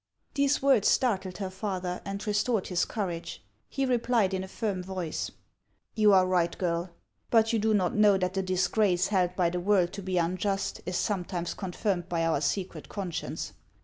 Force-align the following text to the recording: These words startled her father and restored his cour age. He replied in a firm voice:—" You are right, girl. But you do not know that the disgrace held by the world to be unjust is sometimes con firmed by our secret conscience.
These 0.33 0.63
words 0.63 0.87
startled 0.87 1.37
her 1.37 1.51
father 1.51 2.01
and 2.05 2.25
restored 2.25 2.69
his 2.69 2.85
cour 2.85 3.11
age. 3.11 3.43
He 3.69 3.85
replied 3.85 4.33
in 4.33 4.43
a 4.43 4.47
firm 4.47 4.81
voice:—" 4.81 5.29
You 5.95 6.11
are 6.11 6.25
right, 6.25 6.57
girl. 6.57 6.89
But 7.29 7.53
you 7.53 7.59
do 7.59 7.75
not 7.75 7.93
know 7.93 8.17
that 8.17 8.33
the 8.33 8.41
disgrace 8.41 9.09
held 9.09 9.35
by 9.35 9.51
the 9.51 9.59
world 9.59 9.93
to 9.93 10.01
be 10.01 10.17
unjust 10.17 10.81
is 10.87 10.97
sometimes 10.97 11.53
con 11.53 11.73
firmed 11.73 12.09
by 12.09 12.25
our 12.25 12.41
secret 12.41 12.89
conscience. 12.89 13.53